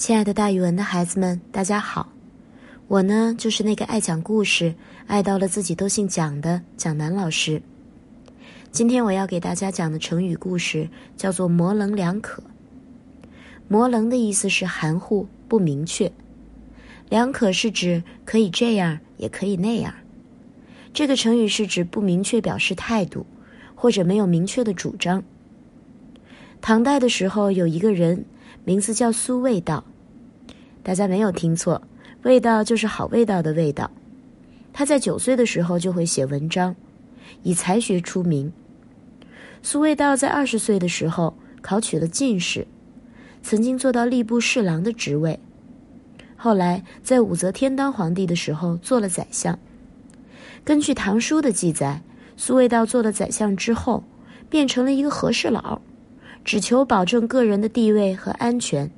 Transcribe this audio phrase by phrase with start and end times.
[0.00, 2.10] 亲爱的，大语文的孩子们，大家好！
[2.88, 4.74] 我呢，就是那个爱讲故事、
[5.06, 7.60] 爱到了自己都姓蒋的蒋楠老师。
[8.70, 12.42] 今天我要给大家讲的成语故事叫做“模棱两可”。
[13.68, 16.10] 模棱的意思是含糊不明确，
[17.10, 19.92] 两可是指可以这样，也可以那样。
[20.94, 23.26] 这个成语是指不明确表示态度，
[23.74, 25.22] 或者没有明确的主张。
[26.62, 28.24] 唐代的时候，有一个人
[28.64, 29.84] 名字叫苏味道，
[30.82, 31.82] 大家没有听错，
[32.22, 33.90] 味道就是好味道的味道。
[34.72, 36.76] 他在九岁的时候就会写文章，
[37.42, 38.52] 以才学出名。
[39.62, 42.66] 苏味道在二十岁的时候考取了进士。
[43.42, 45.40] 曾经做到吏部侍郎的职位，
[46.36, 49.58] 后来在武则天当皇帝的时候做了宰相。
[50.62, 52.02] 根据《唐书》的记载，
[52.36, 54.04] 苏味道做了宰相之后，
[54.50, 55.80] 变成了一个和事佬，
[56.44, 58.90] 只求保证个人的地位和安全。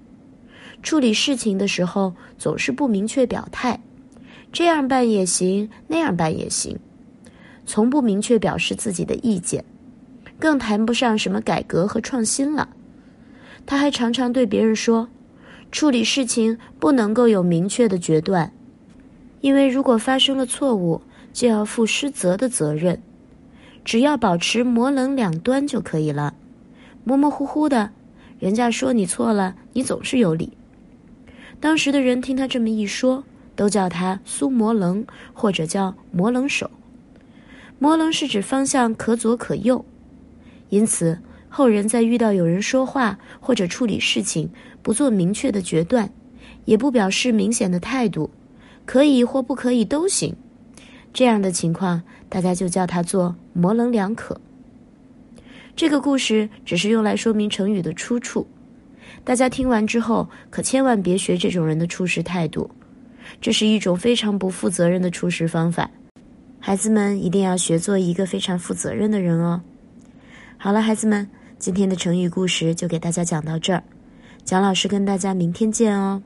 [0.83, 3.81] 处理事情的时候总是不明确表态，
[4.53, 6.79] 这样办也行，那样办也行，
[7.65, 9.65] 从不明确表示自己的意见，
[10.39, 12.69] 更谈不上什么改革和创新了。
[13.65, 15.09] 他还常常对别人说
[15.71, 18.53] ：“处理事情不能够有明确的决断，
[19.41, 21.01] 因为如果发生了错误，
[21.33, 23.01] 就要负失责的责任。
[23.85, 26.35] 只要保持模棱两端就可以了，
[27.05, 27.91] 模模糊糊的，
[28.39, 30.53] 人家说你错了，你总是有理。”
[31.61, 36.71] 当时的人听他这么一说，都叫他苏模棱，或者叫模棱手。
[37.79, 39.85] 模棱是指方向可左可右，
[40.69, 41.19] 因此。
[41.55, 44.49] 后人在遇到有人说话或者处理事情
[44.83, 46.11] 不做明确的决断，
[46.65, 48.31] 也不表示明显的态度，
[48.87, 50.35] 可以或不可以都行，
[51.13, 54.41] 这样的情况，大家就叫他做模棱两可。
[55.75, 58.47] 这个故事只是用来说明成语的出处，
[59.25, 62.71] 大家听完之后可千万别学这种人的处事态度，
[63.41, 65.91] 这是一种非常不负责任的处事方法，
[66.61, 69.63] 孩子们一定要学做一个非常负责任的人哦。
[70.59, 71.29] 好了，孩子们。
[71.59, 73.85] 今天的成语故事就给大家讲到这儿，
[74.43, 76.21] 蒋老师跟大家明天见哦。